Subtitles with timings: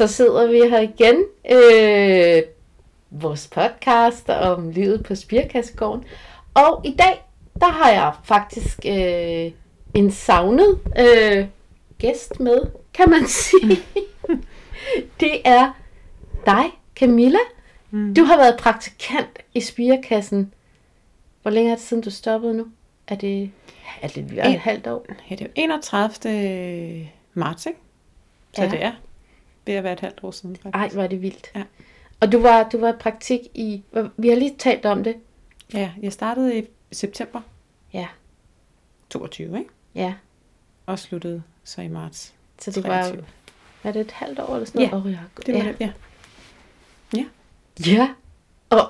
[0.00, 1.24] så sidder vi her igen.
[1.50, 2.42] Øh,
[3.10, 6.04] vores podcast om livet på Spirkassegården.
[6.54, 7.24] Og i dag,
[7.60, 9.52] der har jeg faktisk øh,
[9.94, 11.46] en savnet øh,
[11.98, 12.58] gæst med,
[12.94, 13.78] kan man sige.
[15.20, 15.72] det er
[16.46, 16.64] dig,
[16.96, 17.38] Camilla.
[17.90, 18.14] Mm.
[18.14, 20.52] Du har været praktikant i Spirekassen.
[21.42, 22.66] Hvor længe er det siden, du stoppede nu?
[23.08, 23.50] Er det,
[24.02, 25.06] er det et, et halvt år?
[25.30, 27.08] Ja, det er jo 31.
[27.34, 27.78] marts, ikke?
[28.54, 28.70] Så ja.
[28.70, 28.92] det er
[29.66, 30.74] ved at være et halvt år siden, faktisk.
[30.74, 31.50] Ej, hvor er det vildt.
[31.54, 31.62] Ja.
[32.20, 33.82] Og du var, du var i praktik i...
[34.16, 35.16] Vi har lige talt om det.
[35.74, 37.40] Ja, jeg startede i september.
[37.92, 38.08] Ja.
[39.10, 39.70] 22, ikke?
[39.94, 40.14] Ja.
[40.86, 42.34] Og sluttede så i marts.
[42.58, 43.16] Så det 23.
[43.16, 43.24] var...
[43.82, 45.12] Var det et halvt år eller sådan noget?
[45.12, 45.68] Ja, oh, det var ja.
[45.68, 45.92] det, ja.
[47.16, 47.24] Ja.
[47.86, 48.14] Ja.
[48.70, 48.88] Og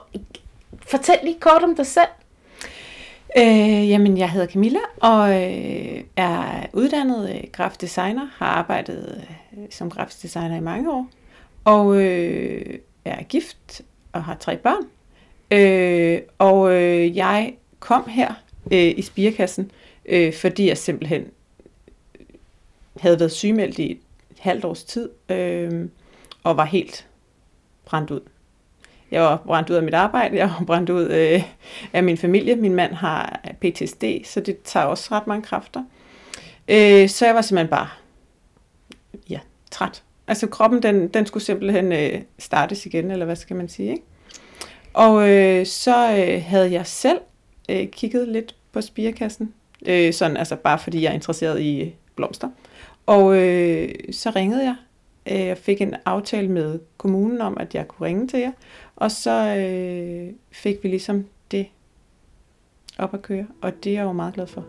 [0.81, 2.09] fortæl lige kort om dig selv.
[3.37, 9.91] Øh, jamen, jeg hedder Camilla og øh, er uddannet øh, grafdesigner, har arbejdet øh, som
[9.91, 11.09] grafdesigner i mange år,
[11.65, 14.83] og øh, er gift og har tre børn.
[15.51, 18.35] Øh, og øh, jeg kom her
[18.73, 19.71] øh, i spirekassen,
[20.07, 21.23] øh, fordi jeg simpelthen
[22.21, 22.27] øh,
[23.01, 23.99] havde været sygemeldt i et
[24.39, 25.89] halvt års tid, øh,
[26.43, 27.07] og var helt
[27.85, 28.21] brændt ud.
[29.11, 31.43] Jeg var brændt ud af mit arbejde, jeg var brændt ud øh,
[31.93, 32.57] af min familie.
[32.57, 35.85] Min mand har PTSD, så det tager også ret mange kræfter.
[36.69, 37.89] Øh, så jeg var simpelthen bare
[39.31, 39.39] ja,
[39.71, 40.03] træt.
[40.27, 44.03] Altså kroppen, den, den skulle simpelthen øh, startes igen, eller hvad skal man sige, ikke?
[44.95, 47.19] Og øh, så øh, havde jeg selv
[47.69, 49.55] øh, kigget lidt på spirekassen,
[49.87, 52.49] øh, sådan altså bare fordi jeg er interesseret i blomster.
[53.07, 54.77] Og øh, så ringede jeg
[55.27, 58.53] Øh, jeg fik en aftale med kommunen om, at jeg kunne ringe til jer.
[58.97, 61.67] Og så øh, fik vi ligesom det
[62.99, 64.65] op at køre, og det er jeg jo meget glad for.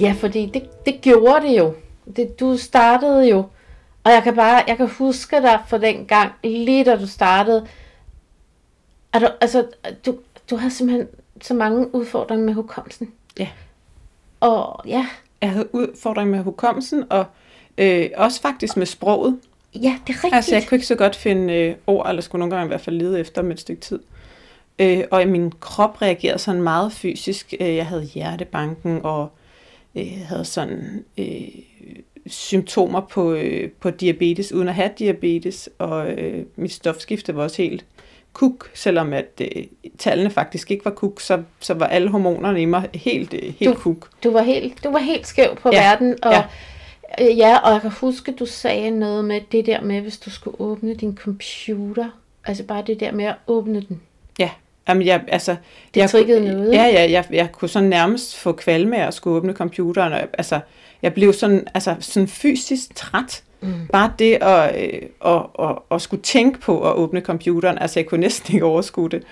[0.00, 1.74] Ja, fordi det, det gjorde det jo.
[2.16, 3.44] Det, du startede jo.
[4.04, 7.66] Og jeg kan bare, jeg kan huske dig for den gang, lige da du startede.
[9.12, 9.66] Er du, altså,
[10.06, 10.18] du,
[10.50, 11.08] du har simpelthen
[11.42, 13.12] så mange udfordringer med hukommelsen.
[13.38, 13.48] Ja.
[14.40, 15.06] Og ja.
[15.40, 17.24] Jeg havde udfordringer med hukommelsen, og
[17.78, 19.38] øh, også faktisk med sproget.
[19.74, 20.34] Ja, det er rigtigt.
[20.34, 22.80] Altså, jeg kunne ikke så godt finde øh, ord, eller skulle nogle gange i hvert
[22.80, 23.98] fald lede efter med et stykke tid.
[24.78, 27.54] Øh, og min krop reagerede sådan meget fysisk.
[27.60, 29.28] Øh, jeg havde hjertebanken, og
[29.94, 31.48] øh, havde sådan øh,
[32.26, 37.62] symptomer på, øh, på diabetes, uden at have diabetes, og øh, mit stofskifte var også
[37.62, 37.84] helt
[38.32, 39.64] kuk, selvom at øh,
[39.98, 43.74] tallene faktisk ikke var kuk, så, så var alle hormonerne i mig helt, øh, helt
[43.74, 44.10] du, kuk.
[44.24, 46.44] Du var helt, du var helt skæv på ja, verden, og ja.
[47.20, 50.30] Øh, ja, og jeg kan huske, du sagde noget med det der med, hvis du
[50.30, 52.08] skulle åbne din computer,
[52.44, 54.00] altså bare det der med at åbne den.
[54.88, 55.56] Ja, Jamen, jeg, altså,
[55.94, 56.72] det jeg, triggede noget.
[56.72, 60.12] Ja, ja, jeg, jeg kunne sådan nærmest få kvalme af at skulle åbne computeren.
[60.12, 60.60] Og, altså,
[61.02, 63.42] jeg blev sådan, altså, sådan fysisk træt.
[63.60, 63.72] Mm.
[63.92, 68.06] Bare det at, øh, at, at, at skulle tænke på at åbne computeren, altså jeg
[68.06, 69.22] kunne næsten ikke overskue det.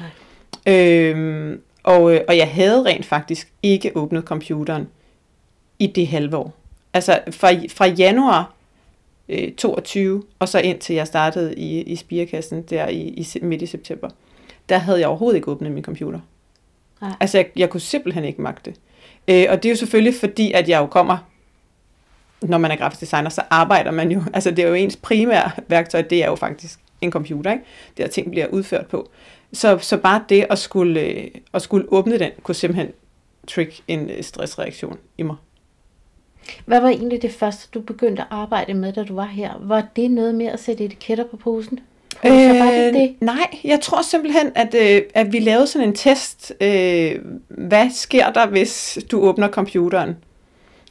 [0.67, 4.89] Øhm, og, øh, og jeg havde rent faktisk ikke åbnet computeren
[5.79, 6.55] i det halve år.
[6.95, 8.55] Altså fra, fra januar
[9.29, 13.67] øh, 22, og så indtil jeg startede i, i spirekassen der i, i midt i
[13.67, 14.09] september,
[14.69, 16.21] der havde jeg overhovedet ikke åbnet min computer.
[17.01, 17.13] Nej.
[17.21, 18.81] Altså jeg, jeg kunne simpelthen ikke magte det.
[19.29, 21.19] Øh, og det er jo selvfølgelig fordi, at jeg jo kommer
[22.43, 25.51] når man er grafisk designer, så arbejder man jo, altså det er jo ens primære
[25.69, 27.65] værktøj, det er jo faktisk en computer, ikke?
[27.97, 29.11] Det er ting bliver udført på.
[29.53, 32.93] Så, så bare det at skulle, øh, at skulle åbne den, kunne simpelthen
[33.49, 35.37] trick en øh, stressreaktion i mig.
[36.67, 39.55] Hvad var egentlig det første, du begyndte at arbejde med, da du var her?
[39.61, 41.81] Var det noget med at sætte etiketter på posen?
[42.25, 43.15] Øh, var det det?
[43.21, 46.53] Nej, jeg tror simpelthen, at, øh, at vi lavede sådan en test.
[46.61, 47.15] Øh,
[47.49, 50.17] hvad sker der, hvis du åbner computeren?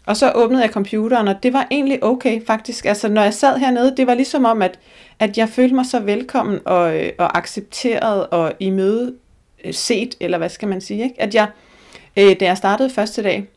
[0.06, 2.86] Og så åbnede jeg computeren, og det var egentlig okay faktisk.
[2.86, 4.80] Altså når jeg sad hernede, det var ligesom om, at,
[5.20, 9.16] at jeg følte mig så velkommen og, øh, og accepteret og i møde
[9.66, 11.04] øh, set, eller hvad skal man sige.
[11.04, 11.22] Ikke?
[11.22, 11.48] At jeg,
[12.18, 13.48] øh, da jeg startede første dag,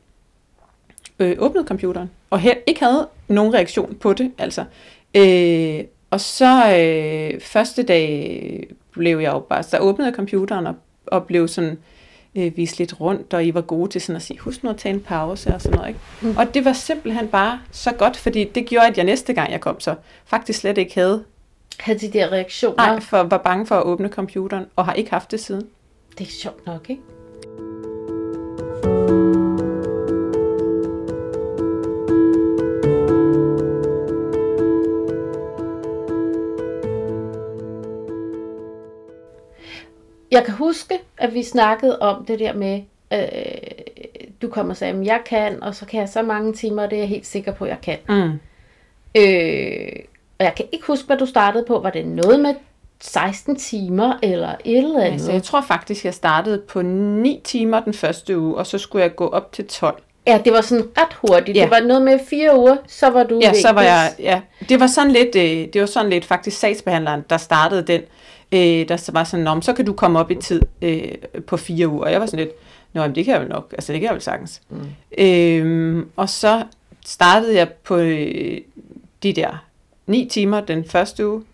[1.18, 4.32] øh, åbnede computeren, og her ikke havde nogen reaktion på det.
[4.38, 4.64] Altså.
[5.14, 10.74] Øh, og så øh, første dag blev jeg jo bare, så åbnede computeren og,
[11.06, 11.78] og blev sådan
[12.34, 14.76] øh, vise lidt rundt, og I var gode til sådan at sige, husk nu at
[14.76, 15.88] tage en pause og sådan noget.
[15.88, 16.00] Ikke?
[16.20, 16.36] Mm.
[16.36, 19.60] Og det var simpelthen bare så godt, fordi det gjorde, at jeg næste gang jeg
[19.60, 21.24] kom, så faktisk slet ikke havde
[21.80, 22.76] havde de der reaktioner?
[22.76, 25.66] Nej, for var bange for at åbne computeren, og har ikke haft det siden.
[26.18, 27.02] Det er sjovt nok, ikke?
[40.30, 42.80] Jeg kan huske, at vi snakkede om det der med,
[43.12, 43.18] øh,
[44.42, 46.90] du kommer og sagde, at jeg kan, og så kan jeg så mange timer, og
[46.90, 47.98] det er jeg helt sikker på, at jeg kan.
[48.08, 48.32] Mm.
[49.14, 49.88] Øh,
[50.38, 51.78] og jeg kan ikke huske, hvad du startede på.
[51.78, 52.54] Var det noget med
[53.00, 55.12] 16 timer, eller et eller andet?
[55.12, 59.02] Altså, jeg tror faktisk, jeg startede på 9 timer den første uge, og så skulle
[59.02, 60.02] jeg gå op til 12.
[60.26, 61.56] Ja, det var sådan ret hurtigt.
[61.56, 61.62] Ja.
[61.62, 63.88] Det var noget med fire uger, så var du Ja, så var væk.
[63.88, 67.82] jeg, ja, det var sådan lidt, øh, det var sådan lidt faktisk sagsbehandleren, der startede
[67.82, 68.00] den,
[68.52, 71.12] øh, der så var sådan, men så kan du komme op i tid øh,
[71.46, 72.04] på fire uger.
[72.04, 72.50] Og jeg var sådan lidt,
[72.92, 74.62] Nå, men det kan jeg vel nok, altså det kan jeg vel sagtens.
[74.68, 74.86] Mm.
[75.18, 76.64] Øh, og så
[77.06, 78.60] startede jeg på øh,
[79.22, 79.64] de der
[80.06, 81.44] ni timer den første uge.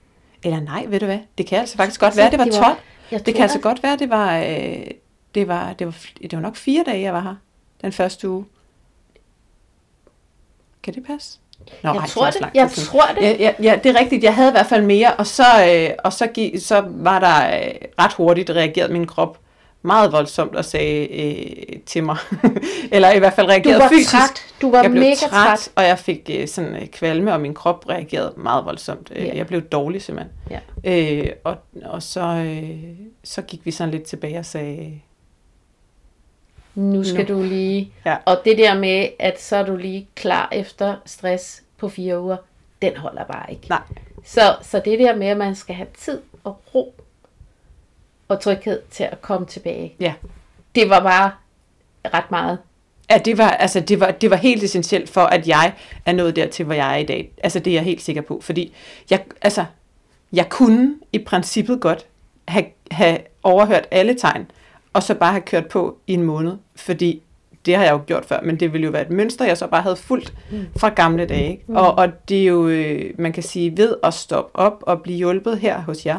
[0.42, 2.52] Eller nej, ved du hvad, det kan altså faktisk godt Altså, være, det var det
[2.52, 2.64] 12.
[2.64, 2.78] var-
[3.10, 4.86] Jeg Det kan altså godt være, det var, øh,
[5.34, 7.34] det var, det var, det var nok fire dage, jeg var her
[7.82, 8.44] den første uge.
[10.82, 11.38] Kan det passe?
[11.82, 12.48] Nå, Jeg ej, tror det.
[12.54, 13.22] Jeg tror det.
[13.22, 14.24] Ja, ja, ja, det er rigtigt.
[14.24, 17.58] Jeg havde i hvert fald mere, og så, øh, og så, gik, så var der
[17.58, 19.38] øh, ret hurtigt reageret min krop
[19.82, 22.16] meget voldsomt og sagde øh, til mig,
[22.92, 24.10] eller i hvert fald Du reagerede var fysisk.
[24.10, 24.42] træt.
[24.62, 25.68] Du var jeg blev mega træt, træt.
[25.76, 29.12] og jeg fik øh, sådan øh, kvalme, og min krop reagerede meget voldsomt.
[29.16, 29.36] Øh.
[29.36, 30.32] Jeg blev dårlig simpelthen.
[30.50, 31.20] Ja.
[31.22, 32.70] Øh, og, og så, øh,
[33.24, 35.00] så gik vi sådan lidt tilbage og sagde,
[36.76, 37.34] Nu skal Nu.
[37.34, 37.92] du lige...
[38.06, 38.16] Ja.
[38.24, 42.36] Og det der med, at så er du lige klar efter stress på fire uger,
[42.82, 43.68] den holder bare ikke.
[43.68, 43.82] nej,
[44.24, 46.94] Så, så det der med, at man skal have tid og ro
[48.28, 50.14] og tryghed til at komme tilbage, ja.
[50.74, 51.30] det var bare
[52.14, 52.58] ret meget.
[53.10, 55.72] Ja, det var, altså, det, var, det var helt essentielt for, at jeg
[56.06, 57.30] er nået dertil, hvor jeg er i dag.
[57.42, 58.40] Altså, det er jeg helt sikker på.
[58.40, 58.74] Fordi
[59.10, 59.64] jeg, altså,
[60.32, 62.06] jeg kunne i princippet godt
[62.48, 64.50] have, have overhørt alle tegn,
[64.96, 66.56] og så bare have kørt på i en måned.
[66.76, 67.22] Fordi
[67.66, 69.66] det har jeg jo gjort før, men det ville jo være et mønster, jeg så
[69.66, 70.34] bare havde fulgt
[70.76, 71.50] fra gamle dage.
[71.50, 71.64] Ikke?
[71.68, 75.16] Og, og det er jo, øh, man kan sige, ved at stoppe op og blive
[75.16, 76.18] hjulpet her hos jer,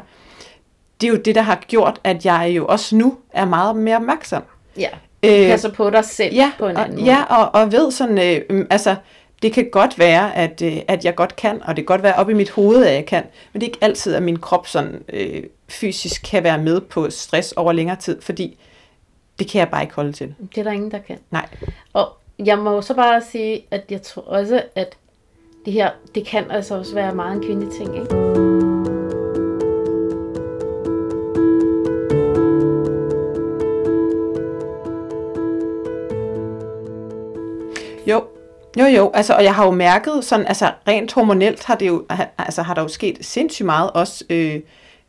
[1.01, 3.95] det er jo det, der har gjort, at jeg jo også nu er meget mere
[3.95, 4.43] opmærksom.
[4.77, 4.89] Ja.
[5.23, 7.11] Øh, Passer på dig selv ja, på en anden og, måde.
[7.11, 8.95] ja, og, og ved sådan, øh, øhm, altså,
[9.41, 12.15] det kan godt være, at, øh, at jeg godt kan, og det kan godt være
[12.15, 13.23] op i mit hoved, at jeg kan,
[13.53, 17.09] men det er ikke altid, at min krop sådan øh, fysisk kan være med på
[17.09, 18.57] stress over længere tid, fordi
[19.39, 20.35] det kan jeg bare ikke holde til.
[20.55, 21.19] Det er der ingen, der kan.
[21.31, 21.49] Nej.
[21.93, 24.97] Og jeg må så bare sige, at jeg tror også, at
[25.65, 28.15] det her, det kan altså også være meget en kvindelig ting, ikke?
[38.07, 38.23] Jo,
[38.79, 42.05] jo, jo, altså, og jeg har jo mærket sådan, altså rent hormonelt har det jo,
[42.37, 44.55] altså har der jo sket sindssygt meget også øh,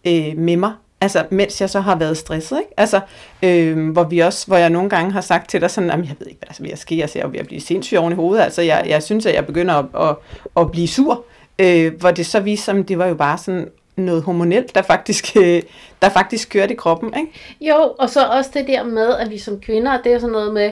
[0.07, 2.71] øh, med mig, altså mens jeg så har været stresset, ikke?
[2.77, 3.01] Altså,
[3.43, 6.15] øh, hvor vi også, hvor jeg nogle gange har sagt til dig sådan, jamen jeg
[6.19, 8.17] ved ikke, hvad der er ske, jeg ser jo ved at blive sindssygt oven i
[8.17, 10.17] hovedet, altså jeg, jeg synes, at jeg begynder at, at,
[10.57, 11.25] at blive sur,
[11.59, 15.37] øh, hvor det så viste sig, det var jo bare sådan noget hormonelt, der faktisk,
[15.37, 15.63] øh,
[16.03, 17.33] der faktisk kørte i kroppen, ikke?
[17.61, 20.55] Jo, og så også det der med, at vi som kvinder, det er sådan noget
[20.55, 20.71] med,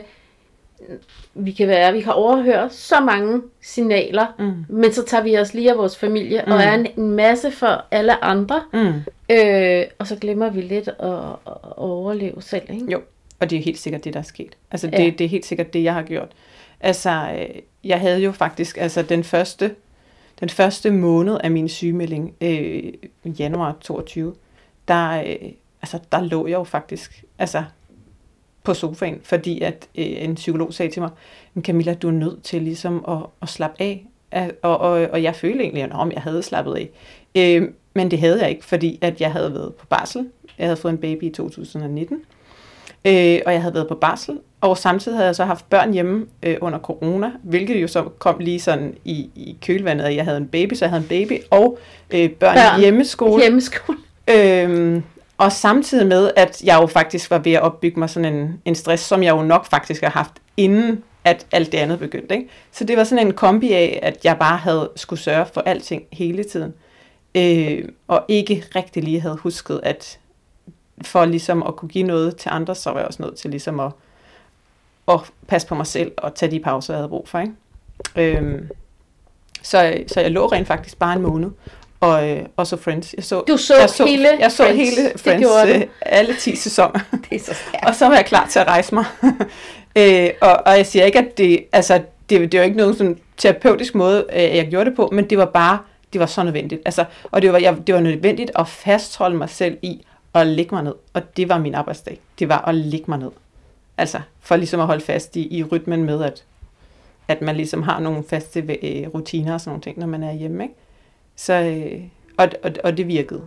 [1.34, 4.64] vi kan være, vi kan overhøre så mange signaler, Mm.
[4.68, 6.52] men så tager vi os lige af vores familie, mm.
[6.52, 8.92] og er en, en masse for alle andre, Mm.
[9.30, 11.12] øh, og så glemmer vi lidt at,
[11.46, 12.86] at overleve selv, ikke?
[12.92, 13.00] Jo,
[13.40, 14.56] og det er helt sikkert det, der er sket.
[14.70, 14.96] Altså, Ja.
[15.04, 16.28] det, det er helt sikkert det, jeg har gjort.
[16.80, 17.54] Altså, øh,
[17.84, 19.74] jeg havde jo faktisk, altså den første,
[20.40, 22.82] den første måned af min sygemelding, øh,
[23.24, 24.34] i januar 22,
[24.88, 25.48] der, øh,
[25.82, 27.64] altså, der lå jeg jo faktisk, altså,
[28.66, 31.10] på sofaen, fordi at øh, en psykolog sagde til mig,
[31.54, 34.06] "Men Camilla, du er nødt til ligesom at, at slappe af.
[34.62, 36.88] Og, og, og jeg følte egentlig, at om jeg havde slappet af.
[37.36, 40.26] Øh, men det havde jeg ikke, fordi at jeg havde været på barsel.
[40.58, 42.16] Jeg havde fået en baby i 2019.
[43.04, 46.26] Øh, og jeg havde været på barsel, og samtidig havde jeg så haft børn hjemme
[46.42, 50.38] øh, under corona, hvilket jo så kom lige sådan i, i kølvandet, at jeg havde
[50.38, 51.78] en baby, så jeg havde en baby, og
[52.14, 52.80] øh, børn, Børn.
[52.80, 53.42] hjemmeskole.
[53.42, 53.98] Hjemmeskole.
[54.30, 55.02] Øhm,
[55.38, 58.74] og samtidig med, at jeg jo faktisk var ved at opbygge mig sådan en, en
[58.74, 62.34] stress, som jeg jo nok faktisk har haft, inden at alt det andet begyndte.
[62.34, 62.48] Ikke?
[62.72, 66.02] Så det var sådan en kombi af, at jeg bare havde skulle sørge for alting
[66.12, 66.74] hele tiden.
[67.34, 70.18] Øh, og ikke rigtig lige havde husket, at
[71.04, 73.80] for ligesom at kunne give noget til andre, så var jeg også nødt til ligesom
[73.80, 73.92] at,
[75.08, 77.38] at passe på mig selv og tage de pauser, jeg havde brug for.
[77.38, 78.38] Ikke?
[78.38, 78.62] Øh,
[79.62, 81.50] så, så jeg lå rent faktisk bare en måned,
[82.00, 83.14] og, øh, og så Friends.
[83.16, 84.78] Jeg så, Du så jeg så hele Jeg så Friends.
[84.96, 85.68] hele Det Friends, du.
[85.74, 87.00] øh, alle 10 sæsoner.
[87.30, 87.86] Det er så stærkt.
[87.88, 89.04] Og så var jeg klar til at rejse mig.
[89.98, 93.18] øh, og, og jeg siger ikke, at det, altså, det, det var ikke nogen sådan
[93.36, 95.78] terapeutisk måde, øh, jeg gjorde det på, men det var bare,
[96.12, 96.82] det var så nødvendigt.
[96.84, 100.74] Altså, og det var, jeg, det var nødvendigt at fastholde mig selv i at lægge
[100.74, 100.94] mig ned.
[101.14, 102.20] Og det var min arbejdsdag.
[102.38, 103.30] Det var at lægge mig ned.
[103.98, 106.44] Altså, for ligesom at holde fast i, i rytmen med, at,
[107.28, 110.32] at man ligesom har nogle faste øh, rutiner og sådan nogle ting, når man er
[110.32, 110.62] hjemme.
[110.64, 110.74] Ikke?
[111.36, 112.02] Så, øh,
[112.36, 113.42] og, og, og det virkede.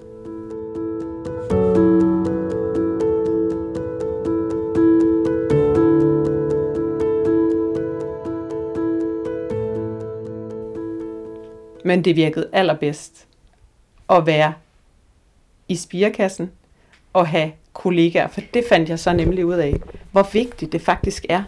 [11.86, 13.28] Men det virkede allerbedst
[14.10, 14.54] at være
[15.68, 16.52] i spirekassen
[17.14, 19.74] og have kollegaer, for det fandt jeg så nemlig ud af,
[20.12, 21.44] hvor vigtigt det faktisk er,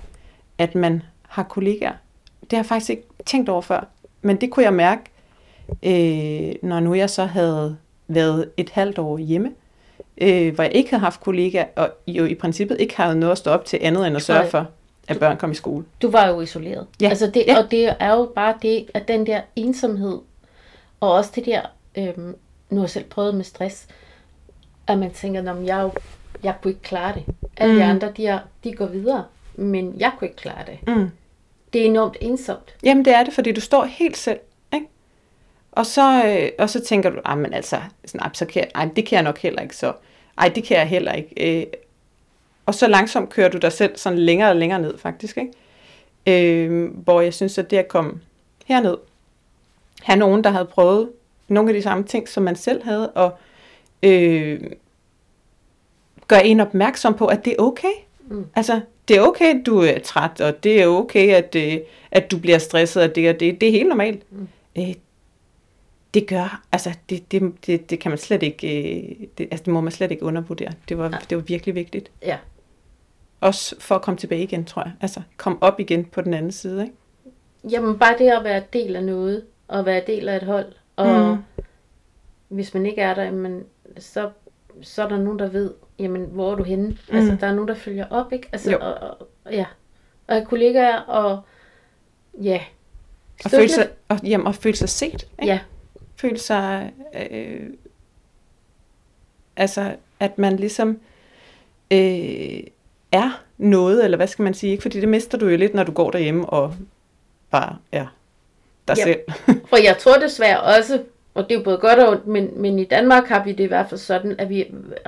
[0.57, 1.93] at man har kollegaer.
[2.41, 3.87] Det har jeg faktisk ikke tænkt over før,
[4.21, 5.01] men det kunne jeg mærke,
[5.83, 9.51] øh, når nu jeg så havde været et halvt år hjemme,
[10.17, 13.37] øh, hvor jeg ikke havde haft kollegaer, og jo i princippet ikke havde noget at
[13.37, 14.67] stå op til andet end at sørge for,
[15.07, 15.85] at børn kom i skole.
[16.01, 16.87] Du var jo isoleret.
[17.01, 17.09] Ja.
[17.09, 17.57] Altså det, Ja.
[17.63, 20.19] Og det er jo bare det, at den der ensomhed,
[20.99, 21.61] og også det der,
[21.97, 22.35] øhm,
[22.69, 23.87] nu har jeg selv prøvet med stress,
[24.87, 25.89] at man tænker, "Nå, men jeg,
[26.43, 27.23] jeg kunne ikke klare det.
[27.57, 27.79] Alle mm.
[27.79, 29.23] de andre, de, er, de går videre,
[29.55, 30.95] men jeg kunne ikke klare det.
[30.95, 31.09] Mm.
[31.73, 32.75] Det er enormt ensomt.
[32.83, 34.39] Jamen det er det, fordi du står helt selv.
[35.71, 38.89] Og, så, øh, og så tænker du, ah, men altså, sådan, så kan jeg, ej,
[38.95, 39.93] det kan jeg nok heller ikke så.
[40.37, 41.61] Ej, det kan jeg heller ikke.
[41.61, 41.65] Øh,
[42.65, 45.37] og så langsomt kører du dig selv sådan længere og længere ned, faktisk.
[45.37, 46.63] Ikke?
[46.65, 48.21] Øh, hvor jeg synes, at det at komme
[48.65, 48.97] herned,
[50.01, 51.09] have nogen, der havde prøvet
[51.47, 53.37] nogle af de samme ting, som man selv havde, og
[54.03, 54.59] øh,
[56.27, 57.93] gøre en opmærksom på, at det er okay.
[58.27, 58.45] Mm.
[58.55, 61.77] Altså, det er okay, at du er træt, og det er okay, at, øh,
[62.11, 63.61] at du bliver stresset af det og det.
[63.61, 64.31] Det er helt normalt.
[64.31, 64.47] Mm.
[64.77, 64.93] Øh,
[66.13, 69.73] det gør, altså, det, det, det, det kan man slet ikke, øh, det, altså, det
[69.73, 70.71] må man slet ikke undervurdere.
[70.89, 71.19] Det var, Nej.
[71.29, 72.11] det var virkelig vigtigt.
[72.21, 72.37] Ja.
[73.41, 74.91] Også for at komme tilbage igen, tror jeg.
[75.01, 76.95] Altså, komme op igen på den anden side, ikke?
[77.75, 80.65] Jamen bare det at være del af noget, og være del af et hold,
[80.95, 81.63] og Mm.
[82.47, 83.63] hvis man ikke er der, jamen,
[83.99, 84.29] så,
[84.81, 86.87] så er der nogen, der ved, jamen, hvor er du henne?
[87.09, 87.15] Mm.
[87.15, 88.47] Altså, der er nogen, der følger op, ikke?
[88.51, 88.77] Altså, Jo.
[88.81, 89.65] og, og, ja.
[90.27, 91.41] Og kollegaer, og
[92.41, 92.61] ja.
[93.45, 95.45] Og føle sig, Støttende- og, jamen, og føle sig set, ikke?
[95.45, 95.59] Ja,
[96.21, 96.93] føle sig,
[97.31, 97.69] øh,
[99.55, 100.99] altså, at man ligesom
[101.91, 102.59] øh,
[103.11, 104.81] er noget, eller hvad skal man sige, ikke?
[104.81, 106.75] Fordi det mister du jo lidt, når du går derhjemme og
[107.51, 108.05] bare er
[108.87, 109.03] dig Ja.
[109.03, 109.19] selv.
[109.69, 112.79] for jeg tror desværre også, og det er jo både godt og ondt, men, men
[112.79, 114.65] i Danmark har vi det i hvert fald sådan, at vi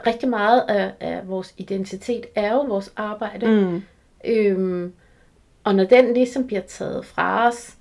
[0.07, 3.45] rigtig meget af, af vores identitet er jo vores arbejde.
[3.45, 3.83] Mm.
[4.25, 4.93] Øhm,
[5.63, 7.73] og når den ligesom bliver taget fra os,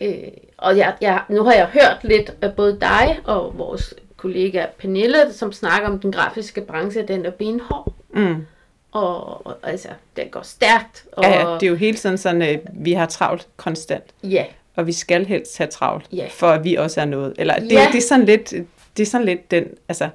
[0.00, 0.14] øh,
[0.58, 5.32] og jeg, jeg, nu har jeg hørt lidt af både dig og vores kollega Pernille,
[5.32, 8.46] som snakker om den grafiske branche, den er benhård, Mm.
[8.92, 11.06] og, og altså, den går stærkt.
[11.12, 14.44] Og, Ja, ja, det er jo hele tiden sådan, øh, vi har travlt konstant, ja,
[14.76, 16.26] og vi skal helst have travlt, Ja.
[16.30, 17.34] for at vi også er noget.
[17.38, 17.88] Eller det, Ja.
[17.92, 18.50] det, er sådan lidt,
[18.96, 20.08] det er sådan lidt den, altså,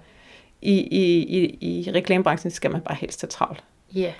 [0.61, 3.63] i, i, i, i reklamebranchen skal man bare helst have travlt.
[3.95, 4.13] ja.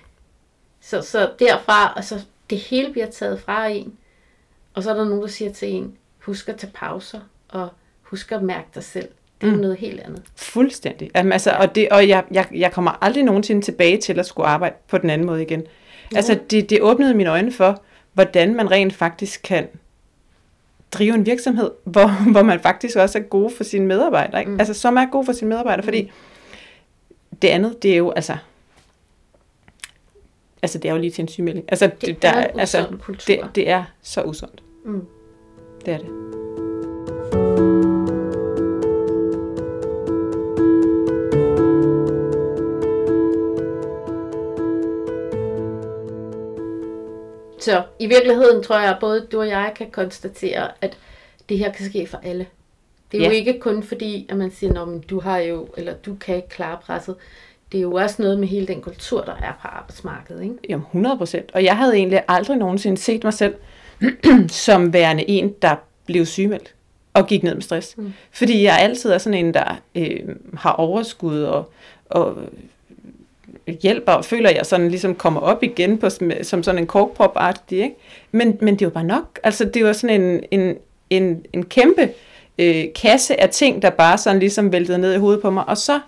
[0.82, 2.16] Så, så derfra, og så
[2.50, 3.94] det hele bliver taget fra en,
[4.74, 7.70] og så er der nogen, der siger til en, husk at tage pauser, og
[8.02, 9.08] husk at mærke dig selv.
[9.42, 9.56] Det er mm.
[9.56, 9.62] Mm.
[9.62, 10.24] noget helt andet.
[10.36, 11.12] Fuldstændig.
[11.16, 14.48] Jamen, altså, og det, og jeg, jeg, jeg kommer aldrig nogensinde tilbage til at skulle
[14.48, 15.64] arbejde på den anden måde igen.
[16.16, 17.82] Altså, det, det åbnede mine øjne for,
[18.14, 19.68] hvordan man rent faktisk kan
[20.92, 24.40] drive en virksomhed, hvor, hvor man faktisk også er god for sine medarbejdere.
[24.40, 24.50] Ikke?
[24.50, 24.54] Mm.
[24.54, 24.60] Mm.
[24.60, 26.12] Altså, som er god for sine medarbejdere, fordi
[27.42, 28.38] det andet, det er jo, altså,
[30.62, 31.66] altså, det er jo lige til en sygemelding.
[31.68, 33.34] Altså, det, Det der, er altså, kultur.
[33.36, 34.64] det, det er så usundt.
[34.86, 35.06] Mm.
[35.86, 36.10] Det er det.
[47.60, 50.98] Så i virkeligheden tror jeg, at både du og jeg kan konstatere, at
[51.50, 52.46] det her kan ske for alle.
[53.12, 53.30] Det er ja.
[53.30, 56.50] jo ikke kun fordi, at man siger, at du har jo, eller du kan ikke
[56.50, 57.16] klare presset.
[57.72, 60.44] Det er jo også noget med hele den kultur, der er på arbejdsmarkedet.
[60.44, 60.56] Ikke?
[60.70, 61.52] Jamen 100 procent.
[61.54, 63.54] Og jeg havde egentlig aldrig nogensinde set mig selv
[64.66, 66.74] som værende en, der blev sygemeldt
[67.14, 67.98] og gik ned med stress.
[67.98, 68.14] Mm.
[68.32, 70.20] Fordi jeg altid er sådan en, der øh,
[70.58, 71.72] har overskud og,
[72.10, 72.38] og
[73.82, 77.72] hjælper og føler, at jeg sådan ligesom kommer op igen på, som- sådan en korkprop-agtig.
[77.84, 77.96] Ikke?
[78.32, 79.40] Men, men det var bare nok.
[79.44, 80.76] Altså det var sådan en, en,
[81.10, 82.10] en, en kæmpe
[82.60, 85.64] øh, kasse af ting, der bare sådan ligesom væltede ned i hovedet på mig.
[85.70, 86.00] Og så,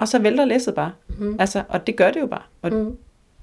[0.00, 0.92] og så vælter læsset bare.
[1.18, 1.36] Mm.
[1.40, 2.42] Altså, og det gør det jo bare.
[2.62, 2.96] Og Mm.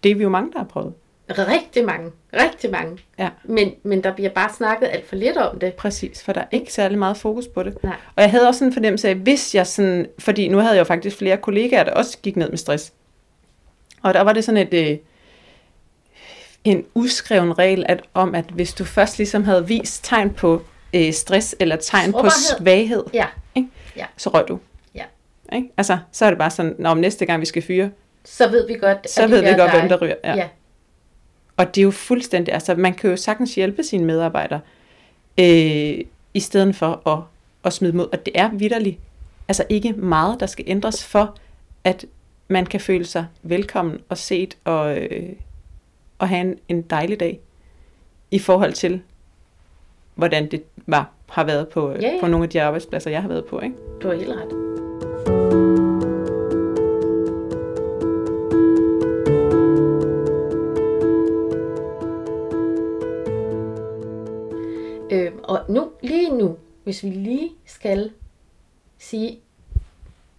[0.03, 0.93] det er vi jo mange, der har prøvet.
[1.29, 2.11] Rigtig mange.
[2.33, 2.97] Rigtig mange.
[3.19, 3.29] Ja.
[3.43, 5.73] Men, men der bliver bare snakket alt for lidt om det.
[5.73, 7.83] Præcis, for der er ikke særlig meget fokus på det.
[7.83, 7.95] Nej.
[8.15, 10.79] Og jeg havde også sådan en fornemmelse af, hvis jeg sådan, fordi nu havde jeg
[10.79, 12.93] jo faktisk flere kollegaer, der også gik ned med stress.
[14.03, 14.97] Og der var det sådan et, øh,
[16.63, 20.61] en uskreven regel at, om, at hvis du først ligesom havde vist tegn på
[20.93, 23.25] øh, stress eller tegn på svaghed, Ja.
[24.17, 24.59] så røg du.
[25.53, 25.69] Ikke?
[25.77, 27.89] Altså, så er det bare sådan, når om næste gang vi skal fyre,
[28.25, 29.79] Så ved vi godt, så ved vi godt, dig.
[29.79, 30.15] hvem der ryger.
[30.23, 30.35] Ja.
[30.35, 30.47] ja.
[31.57, 34.59] Og det er jo fuldstændig, altså man kan jo sagtens hjælpe sine medarbejdere,
[35.39, 35.99] øh,
[36.33, 37.19] i stedet for at,
[37.63, 38.07] at smide ud.
[38.11, 38.99] Og det er vidderligt,
[39.47, 41.35] altså ikke meget, der skal ændres for,
[41.83, 42.05] at
[42.47, 45.29] man kan føle sig velkommen og set og, øh,
[46.19, 47.39] og have en, en dejlig dag
[48.31, 49.01] i forhold til
[50.15, 52.17] hvordan det var, har været på, Ja, ja.
[52.19, 53.59] på nogle af de arbejdspladser, jeg har været på.
[53.59, 53.75] Ikke?
[54.01, 54.66] Du har helt ret.
[66.87, 68.11] Hvis vi lige skal
[68.97, 69.39] sige,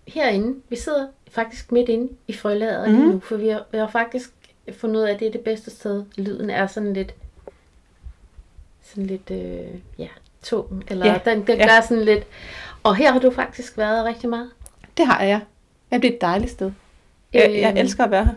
[0.06, 2.96] herinde, vi sidder faktisk midt inde i frølageret mm.
[2.96, 4.30] lige nu, for vi har, vi har faktisk
[4.72, 6.04] fundet ud af, at det er det bedste sted.
[6.16, 7.14] Lyden er sådan lidt,
[8.82, 10.08] sådan lidt, øh, ja,
[10.42, 11.66] tung, eller Ja, den, den ja.
[11.66, 12.24] gør sådan lidt.
[12.82, 14.50] Og her har du faktisk været rigtig meget.
[14.96, 15.40] Det har jeg.
[15.92, 16.72] Ja, det er et dejligt sted.
[17.32, 18.34] Jeg, jeg Øhm, elsker at være her.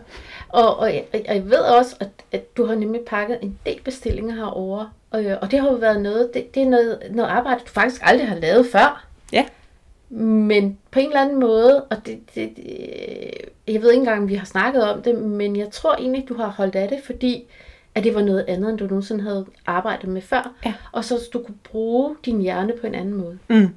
[0.48, 3.80] Og, og, jeg, og jeg ved også, at, at du har nemlig pakket en del
[3.84, 4.90] bestillinger herovre.
[5.12, 8.02] Og, og det har jo været noget, det, det er noget, noget arbejde, du faktisk
[8.04, 9.06] aldrig har lavet før.
[9.32, 9.44] Ja.
[10.10, 12.66] Men på en eller anden måde, og det, det, det,
[13.68, 16.34] jeg ved ikke engang, om vi har snakket om det, men jeg tror egentlig, du
[16.34, 17.44] har holdt af det, fordi
[17.94, 20.52] at det var noget andet, end du nogensinde havde arbejdet med før.
[20.64, 20.74] Ja.
[20.92, 23.38] Og så du kunne bruge din hjerne på en anden måde.
[23.48, 23.68] Mm.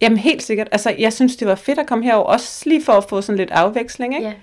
[0.00, 0.68] Jamen helt sikkert.
[0.72, 3.36] Altså, jeg synes, det var fedt at komme herover, også lige for at få sådan
[3.36, 4.26] lidt afveksling, ikke?
[4.26, 4.34] Ja.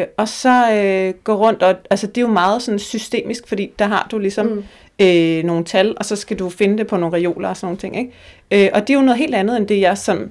[0.00, 3.72] Øh, og så øh, gå rundt, og altså, det er jo meget sådan systemisk, fordi
[3.78, 4.64] der har du ligesom mm.
[4.98, 7.78] Øh, nogle tal, og så skal du finde det på nogle reoler og sådan nogle
[7.78, 8.64] ting, ikke?
[8.66, 10.30] Øh, og det er jo noget helt andet, end det jeg som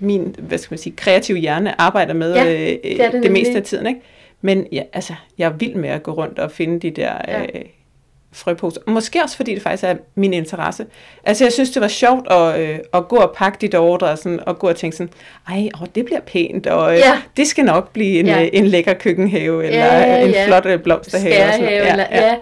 [0.00, 2.58] min, hvad skal man sige, kreative hjerne arbejder med Ja, øh,
[2.98, 4.00] det det, det meste af tiden, ikke?
[4.40, 7.42] Men ja, altså, jeg er vild med at gå rundt og finde de der Ja.
[7.42, 7.46] øh,
[8.34, 8.80] frøposer.
[8.86, 10.86] Måske også fordi det faktisk er min interesse.
[11.24, 14.18] Altså jeg synes, det var sjovt at, øh, at gå og pakke de ordre, og,
[14.18, 15.12] sådan, og gå og tænke sådan,
[15.48, 17.18] ej, åh, det bliver pænt, og øh, Ja.
[17.36, 18.40] det skal nok blive en, Ja.
[18.40, 18.48] ja.
[18.52, 20.46] en lækker køkkenhave, eller Ja, ja, en ja.
[20.46, 21.44] flot øh, blomsterhave.
[21.44, 21.90] og sådan noget.
[21.90, 22.34] eller, ja, ja.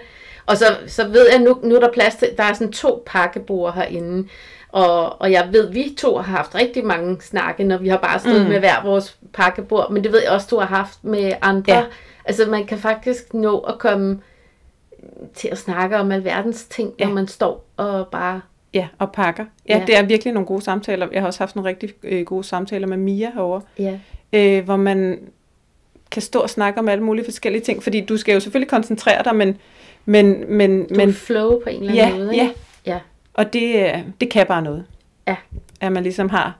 [0.50, 3.02] Og så, så ved jeg, nu, nu er der plads til, der er sådan to
[3.06, 4.28] pakkebord herinde,
[4.68, 8.18] og, og jeg ved, vi to har haft rigtig mange snakke, når vi har bare
[8.18, 8.48] stået mm.
[8.48, 11.74] med hver vores pakkebord, men det ved jeg også, du har haft med andre.
[11.74, 11.84] Ja.
[12.24, 14.20] Altså man kan faktisk nå at komme
[15.34, 17.06] til at snakke om alverdens ting, ja.
[17.06, 18.40] Når man står og bare...
[18.74, 19.44] Ja, og pakker.
[19.68, 19.78] Ja, Ja.
[19.78, 21.08] ja, det er virkelig nogle gode samtaler.
[21.12, 23.98] Jeg har også haft nogle rigtig øh, gode samtaler med Mia herovre, Ja,
[24.32, 25.18] øh, hvor man
[26.10, 29.22] kan stå og snakke om alle mulige forskellige ting, fordi du skal jo selvfølgelig koncentrere
[29.24, 29.58] dig, men,
[30.04, 32.34] men, men, du men flow på en eller Ja, anden måde.
[32.34, 32.54] ikke?
[32.86, 32.92] ja.
[32.92, 32.98] ja.
[33.34, 34.84] Og det, øh, det kan bare noget.
[35.28, 35.36] Ja.
[35.80, 36.58] At man ligesom har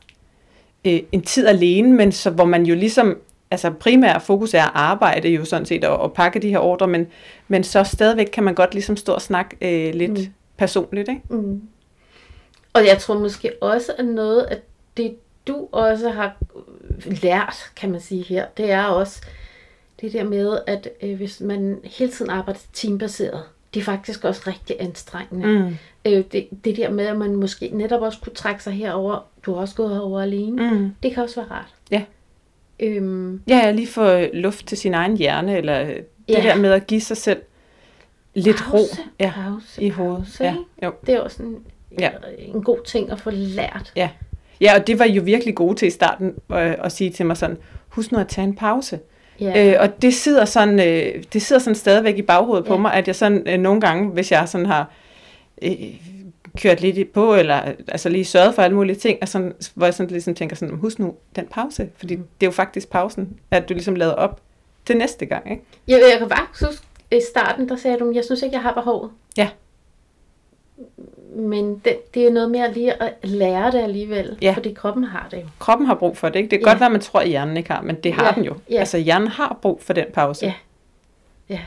[0.84, 3.18] øh, en tid alene, men så hvor man jo ligesom,
[3.50, 6.86] altså primær fokus er at arbejde jo sådan set, og, og pakke de her ordre,
[6.86, 7.06] men,
[7.48, 10.26] men så stadigvæk kan man godt ligesom stå og snakke øh, lidt mm.
[10.56, 11.22] personligt, ikke?
[11.30, 11.62] Mm.
[12.72, 14.56] Og jeg tror måske også, at noget af
[14.96, 16.36] det, du også har
[17.22, 19.22] lært, kan man sige her, det er også
[20.00, 23.42] det der med, at øh, hvis man hele tiden arbejder teambaseret,
[23.74, 25.58] det er faktisk også rigtig anstrengende.
[25.62, 25.76] Mm.
[26.04, 29.54] Øh, det, det der med, at man måske netop også kunne trække sig herover, du
[29.54, 30.94] har også gået herover alene, Mm.
[31.02, 31.74] det kan også være rart.
[31.90, 32.02] Ja.
[32.80, 36.42] Øhm, Ja, lige få luft til sin egen hjerne, eller det Ja.
[36.42, 37.40] der med at give sig selv
[38.34, 40.18] lidt pause, ro ja, pause, i hovedet.
[40.18, 40.92] pause, Ja, jo.
[41.06, 41.56] Det er også en,
[41.98, 42.10] Ja.
[42.38, 43.92] en god ting at få lært.
[43.96, 44.08] Ja.
[44.60, 47.26] Ja, og det var I jo virkelig gode til i starten, øh, at sige til
[47.26, 47.56] mig sådan,
[47.88, 48.98] husk nu at tage en pause.
[49.40, 49.70] Ja.
[49.72, 52.80] Øh, og det sidder sådan, øh, det sidder sådan stadigvæk i baghovedet på Ja.
[52.80, 54.90] mig, at jeg sådan øh, nogle gange, hvis jeg sådan har
[55.62, 55.72] øh,
[56.62, 59.94] kørt lidt på, eller altså lige sørget for alle mulige ting, og sådan, hvor jeg
[59.94, 62.22] sådan ligesom tænker sådan, husk nu den pause, fordi Mm.
[62.40, 64.40] det er jo faktisk pausen, at du ligesom lader op
[64.86, 65.62] til næste gang, ikke?
[65.88, 68.72] Jeg, jeg kan faktisk huske, i starten, der sagde du, jeg synes ikke, jeg har
[68.72, 69.10] behovet.
[69.36, 69.48] Ja.
[71.34, 74.52] Men det, det er noget at lige at lære det alligevel, Ja.
[74.56, 75.46] fordi kroppen har det jo.
[75.58, 76.50] Kroppen har brug for det, ikke?
[76.50, 76.70] Det kan Ja.
[76.70, 78.54] godt være, man tror, at hjernen ikke har, men det har Ja, den jo.
[78.70, 78.78] ja.
[78.78, 80.46] Altså hjernen har brug for den pause.
[80.46, 80.52] Ja.
[81.48, 81.60] Ja.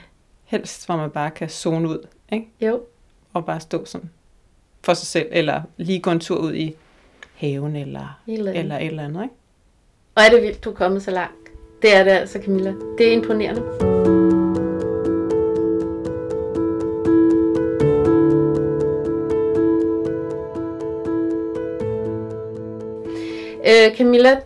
[0.44, 2.48] Helst, hvor man bare kan zone ud, ikke?
[2.62, 2.82] Jo,
[3.34, 4.10] Og bare stå sådan
[4.84, 6.76] for sig selv, eller lige gå en tur ud i
[7.36, 9.36] haven, eller, eller eller et eller andet, ikke?
[10.16, 11.50] Og er det vildt, du er kommet så langt.
[11.82, 12.74] Det er det altså, Camilla.
[12.98, 13.93] Det er imponerende.
[23.68, 24.40] Øh, Camilla,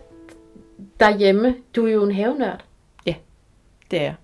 [1.00, 2.64] derhjemme, du er jo en havenørd.
[3.90, 4.14] Det er jeg.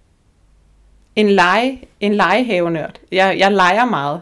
[1.16, 3.00] En lege, en legehavenørd.
[3.12, 4.20] Jeg, jeg leger meget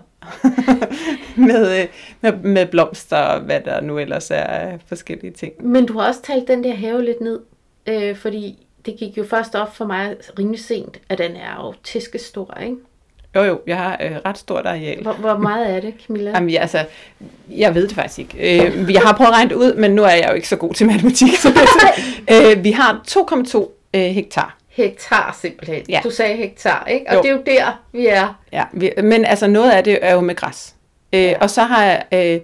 [1.49, 1.89] med, øh,
[2.21, 5.67] med, med blomster og hvad der nu ellers er forskellige ting.
[5.67, 7.41] Men du har også talt den der have lidt ned,
[7.87, 11.75] øh, fordi det gik jo først op for mig rimelig sent, at den er jo
[11.85, 12.77] tæskestor, ikke?
[13.37, 15.03] Jo jo, jeg har øh, ret stort areal.
[15.03, 16.31] Hvor, hvor meget er det, Camilla?
[16.31, 16.85] Jamen, jeg, altså,
[17.51, 18.65] jeg ved det faktisk ikke.
[18.67, 20.57] Øh, jeg har prøvet at regne det ud, men nu er jeg jo ikke så
[20.57, 21.37] god til matematik.
[21.37, 21.49] Så
[22.33, 24.57] øh, vi har 2,2 øh, hektar.
[24.69, 25.83] Hektar simpelthen.
[25.89, 26.01] Ja.
[26.05, 27.07] Du sagde hektar, ikke?
[27.09, 27.23] Og Jo.
[27.23, 28.41] det er jo der, vi er.
[28.53, 30.75] Ja, vi, men altså noget af det er jo med græs.
[31.13, 31.35] Øh, Ja.
[31.41, 32.41] Og så har jeg, øh,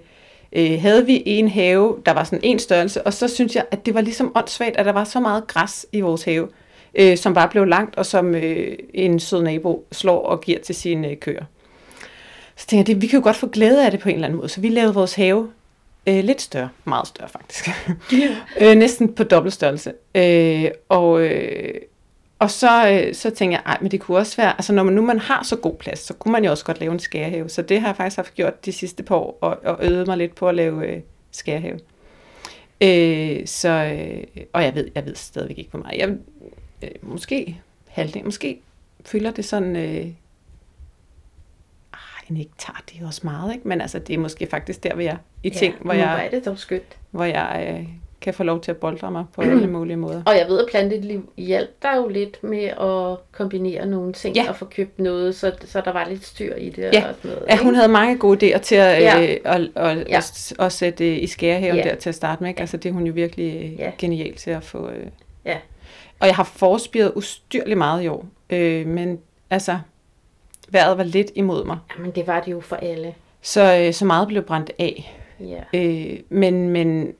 [0.73, 3.87] øh, havde vi en have, der var sådan en størrelse, og så synes jeg, at
[3.87, 6.49] det var ligesom åndssvagt, at der var så meget græs i vores have,
[6.95, 10.75] øh, som bare blev langt, og som øh, en sød nabo slår og giver til
[10.75, 11.45] sine øh, køer.
[12.57, 14.27] Så tænkte jeg, det, vi kan jo godt få glæde af det på en eller
[14.27, 14.49] anden måde.
[14.49, 15.49] Så vi lavede vores have
[16.07, 16.69] øh, lidt større.
[16.85, 17.69] Meget større faktisk.
[18.15, 18.37] Yeah.
[18.71, 19.93] øh, næsten på dobbeltstørrelse.
[20.15, 21.75] Øh, og, øh,
[22.39, 24.95] og så, øh, så tænkte jeg, ej, men det kunne også være, altså når man
[24.95, 27.49] nu man har så god plads, så kunne man jo også godt lave en skærehave.
[27.49, 30.17] Så det har jeg faktisk haft gjort de sidste par år, og, og øvet mig
[30.17, 31.01] lidt på at lave øh,
[31.33, 31.79] skærehave.
[32.81, 35.99] Øh, så, øh, og jeg ved, jeg ved stadigvæk ikke, hvor meget.
[35.99, 36.09] Jeg,
[36.83, 38.61] øh, måske halvdelen, måske
[39.05, 39.77] fylder det sådan...
[39.77, 40.07] Øh,
[42.31, 43.69] en hektar, det er også meget, ikke?
[43.69, 46.31] Men altså, det er måske faktisk der, hvor jeg i ting, ja, hvor jeg, er
[46.31, 46.97] det dog skønt.
[47.11, 47.89] hvor jeg øh,
[48.21, 50.23] kan få lov til at boldre mig på alle mulige måder.
[50.27, 54.49] Og jeg ved, at planteliv hjælper dig jo lidt med at kombinere nogle ting Ja.
[54.49, 57.09] og få købt noget, så, så der var lidt styr i det Ja.
[57.09, 57.47] og sådan noget.
[57.51, 59.33] Ja, hun havde mange gode idéer til at, Ja.
[59.33, 60.17] øh, og, og, Ja.
[60.17, 61.83] at, at sætte øh, i skærehaven Ja.
[61.83, 62.49] der til at starte med.
[62.51, 62.61] Ikke?
[62.61, 63.91] Altså, det er hun jo virkelig øh, ja.
[63.99, 64.89] genial til at få.
[64.91, 65.07] Øh.
[65.45, 65.57] Ja.
[66.21, 68.27] Og jeg har forspiret ustyrligt meget i år.
[68.51, 69.79] Øh, men altså,
[70.69, 71.79] vejret var lidt imod mig.
[71.97, 73.15] Jamen, det var det jo for alle.
[73.43, 75.19] Så, øh, så meget blev brændt af.
[75.41, 75.79] Ja.
[75.79, 77.13] Øh, men, men,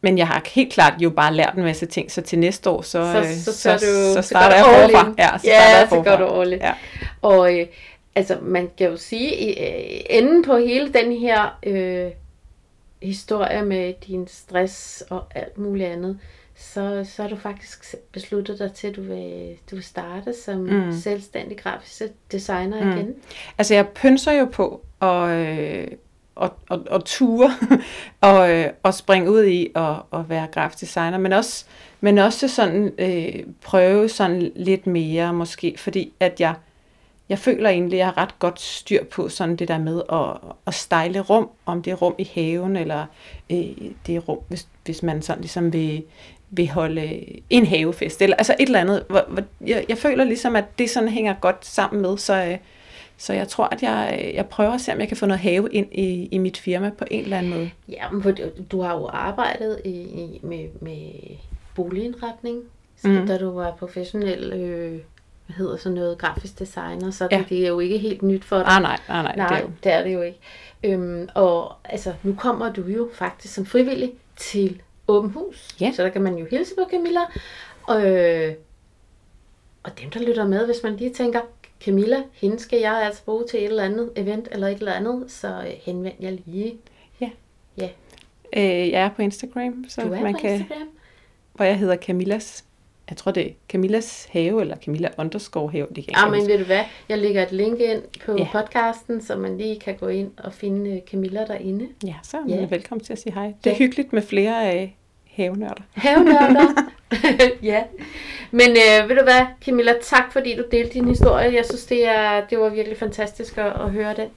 [0.00, 2.82] men jeg har helt klart jo bare lært en masse ting, så til næste år,
[2.82, 5.14] så, Så, øh, så, så, så, du, så starter du jeg forfra.
[5.18, 6.58] Ja, så ja, så går du in.
[6.58, 6.72] Ja.
[7.22, 7.66] Og øh,
[8.14, 12.10] altså, man kan jo sige, øh, enden på hele den her øh,
[13.02, 16.18] historie med din stress og alt muligt andet,
[16.58, 20.56] så, så har du faktisk besluttet dig til, at du vil, du vil starte som
[20.56, 20.92] mm.
[20.92, 22.90] Selvstændig grafisk designer Mm.
[22.90, 23.14] igen.
[23.58, 25.88] Altså, jeg pynser jo på at, øh,
[26.42, 27.50] at, at, at ture
[28.20, 31.64] og, øh, og springe ud i at, at være grafisk designer, men også,
[32.00, 36.54] men også sådan øh, prøve sådan lidt mere måske, fordi at jeg,
[37.28, 40.52] jeg føler egentlig, at jeg har ret godt styr på sådan det der med at,
[40.66, 43.06] at style rum, om det er rum i haven, eller
[43.50, 43.58] øh,
[44.06, 46.02] det er rum, hvis, hvis man sådan ligesom vil,
[46.50, 49.04] vil holde en havefest, eller altså et eller andet.
[49.08, 52.56] Hvor, hvor, jeg, jeg føler ligesom, at det sådan hænger godt sammen med, så, øh,
[53.16, 55.68] så jeg tror, at jeg, jeg prøver at se, om jeg kan få noget have
[55.72, 57.70] ind i, i mit firma på en eller anden måde.
[57.88, 58.30] Ja, men for
[58.72, 61.10] du- har jo arbejdet i, i, med, med
[61.74, 62.62] boligindretning,
[62.96, 63.26] så Mhm.
[63.26, 64.90] da du var professionel, øh,
[65.46, 67.44] hvad hedder så noget, grafisk designer, så ja.
[67.48, 68.66] Det er jo ikke helt nyt for dig.
[68.66, 69.36] Ah, nej, nej, nej.
[69.36, 70.38] Nej, Det er jo, det er det jo ikke.
[70.84, 75.76] Øhm, og altså, nu kommer du jo faktisk som frivillig til åben hus.
[75.80, 75.92] Ja.
[75.92, 77.20] Så der kan man jo hilse på Camilla.
[77.82, 78.54] Og, øh,
[79.82, 81.40] og dem, der lytter med, hvis man lige tænker,
[81.84, 85.30] Camilla, hende skal jeg altså bruge til et eller andet event eller et eller andet,
[85.30, 86.78] så øh, henvend jeg lige.
[88.56, 90.88] øh, jeg er på Instagram, så Du er man på kan, Instagram.
[91.54, 92.64] hvor jeg hedder Camillas,
[93.10, 96.38] jeg tror det er Camillas have, eller Camilla underscore have, det kan jeg Ja, ikke
[96.46, 96.80] men ved du hvad?
[97.08, 98.46] Jeg lægger et link ind på Ja.
[98.52, 101.88] podcasten, så man lige kan gå ind og finde øh, Camilla derinde.
[102.04, 102.56] Ja, så er Ja.
[102.60, 103.46] man velkommen til at sige hej.
[103.64, 103.76] Det er Ja.
[103.78, 104.88] hyggeligt med flere øh,
[105.30, 105.82] havenørder.
[105.94, 106.74] Havenørder.
[107.62, 107.82] ja.
[108.50, 111.54] Men øh, ved du hvad, Camilla, tak fordi du delte din historie.
[111.54, 114.28] Jeg synes, det, er, det var virkelig fantastisk at, at høre den.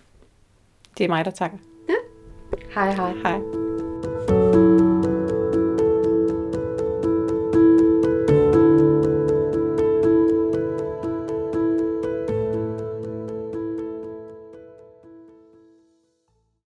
[0.97, 1.57] Det er mig, der takker.
[2.75, 3.13] Hej hej.
[3.23, 3.68] Hej.